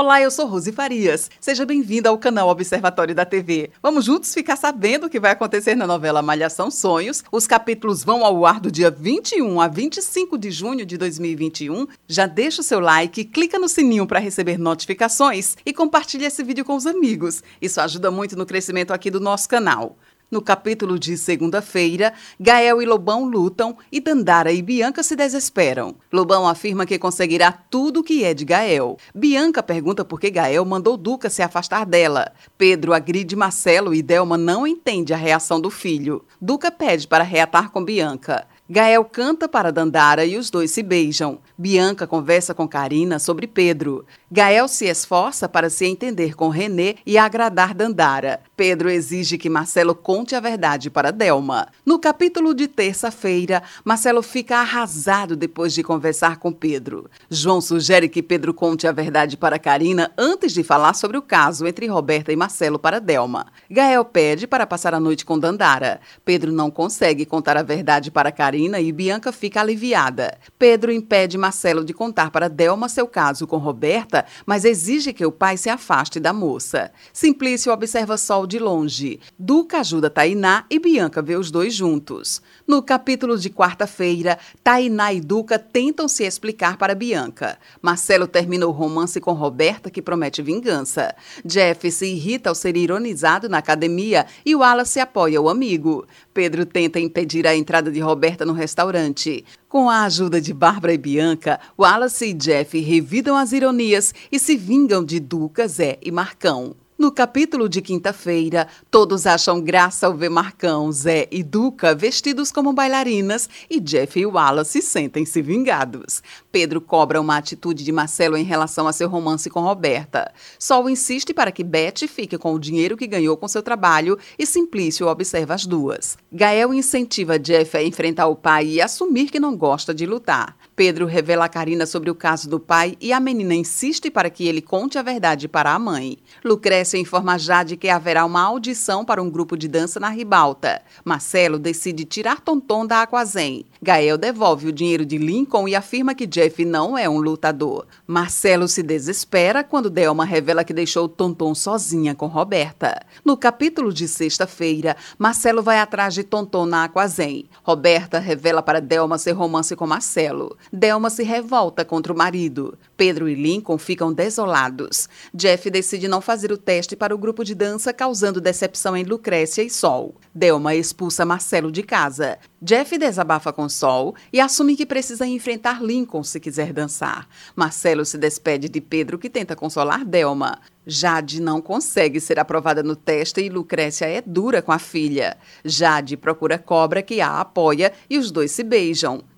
[0.00, 1.28] Olá, eu sou Rose Farias.
[1.40, 3.72] Seja bem-vinda ao canal Observatório da TV.
[3.82, 7.24] Vamos juntos ficar sabendo o que vai acontecer na novela Malhação Sonhos.
[7.32, 11.88] Os capítulos vão ao ar do dia 21 a 25 de junho de 2021.
[12.06, 16.64] Já deixa o seu like, clica no sininho para receber notificações e compartilhe esse vídeo
[16.64, 17.42] com os amigos.
[17.60, 19.96] Isso ajuda muito no crescimento aqui do nosso canal.
[20.30, 25.94] No capítulo de segunda-feira, Gael e Lobão lutam e Dandara e Bianca se desesperam.
[26.12, 28.98] Lobão afirma que conseguirá tudo o que é de Gael.
[29.14, 32.30] Bianca pergunta por que Gael mandou Duca se afastar dela.
[32.58, 36.22] Pedro agride Marcelo e Delma não entende a reação do filho.
[36.38, 38.46] Duca pede para reatar com Bianca.
[38.70, 41.38] Gael canta para Dandara e os dois se beijam.
[41.56, 44.04] Bianca conversa com Karina sobre Pedro.
[44.30, 48.42] Gael se esforça para se entender com René e agradar Dandara.
[48.54, 51.68] Pedro exige que Marcelo conte a verdade para Delma.
[51.84, 57.10] No capítulo de terça-feira, Marcelo fica arrasado depois de conversar com Pedro.
[57.30, 61.66] João sugere que Pedro conte a verdade para Karina antes de falar sobre o caso
[61.66, 63.46] entre Roberta e Marcelo para Delma.
[63.70, 66.02] Gael pede para passar a noite com Dandara.
[66.22, 70.36] Pedro não consegue contar a verdade para Karina Marina e Bianca fica aliviada.
[70.58, 75.30] Pedro impede Marcelo de contar para Delma seu caso com Roberta, mas exige que o
[75.30, 76.90] pai se afaste da moça.
[77.12, 79.20] Simplício observa Sol de longe.
[79.38, 82.42] Duca ajuda Tainá e Bianca vê os dois juntos.
[82.66, 87.58] No capítulo de quarta-feira, Tainá e Duca tentam se explicar para Bianca.
[87.80, 91.14] Marcelo termina o romance com Roberta, que promete vingança.
[91.44, 96.04] Jeff se irrita ao ser ironizado na academia e o Wallace apoia o amigo.
[96.34, 99.44] Pedro tenta impedir a entrada de Roberta no restaurante.
[99.68, 104.56] Com a ajuda de Bárbara e Bianca, Wallace e Jeff revidam as ironias e se
[104.56, 106.74] vingam de Duca, Zé e Marcão.
[106.98, 112.72] No capítulo de quinta-feira, todos acham graça ao ver Marcão, Zé e Duca vestidos como
[112.72, 116.20] bailarinas e Jeff e Wallace sentem-se vingados.
[116.50, 120.32] Pedro cobra uma atitude de Marcelo em relação a seu romance com Roberta.
[120.58, 124.44] Sol insiste para que Beth fique com o dinheiro que ganhou com seu trabalho e
[124.44, 126.18] Simplício observa as duas.
[126.32, 130.56] Gael incentiva Jeff a enfrentar o pai e assumir que não gosta de lutar.
[130.78, 134.46] Pedro revela a Karina sobre o caso do pai e a menina insiste para que
[134.46, 136.16] ele conte a verdade para a mãe.
[136.44, 140.80] Lucrécia informa Jade que haverá uma audição para um grupo de dança na ribalta.
[141.04, 143.66] Marcelo decide tirar Tonton da Aquazen.
[143.82, 147.84] Gael devolve o dinheiro de Lincoln e afirma que Jeff não é um lutador.
[148.06, 153.04] Marcelo se desespera quando Delma revela que deixou Tonton sozinha com Roberta.
[153.24, 157.46] No capítulo de sexta-feira, Marcelo vai atrás de Tonton na Aquazen.
[157.64, 160.56] Roberta revela para Delma seu romance com Marcelo.
[160.72, 162.78] Delma se revolta contra o marido.
[162.96, 165.08] Pedro e Lincoln ficam desolados.
[165.32, 169.62] Jeff decide não fazer o teste para o grupo de dança, causando decepção em Lucrécia
[169.62, 170.14] e Sol.
[170.34, 172.38] Delma expulsa Marcelo de casa.
[172.60, 177.28] Jeff desabafa com Sol e assume que precisa enfrentar Lincoln se quiser dançar.
[177.54, 180.58] Marcelo se despede de Pedro, que tenta consolar Delma.
[180.90, 185.36] Jade não consegue ser aprovada no teste e Lucrécia é dura com a filha.
[185.62, 189.22] Jade procura Cobra, que a apoia, e os dois se beijam.